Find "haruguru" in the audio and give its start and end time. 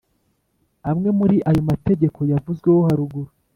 2.87-3.29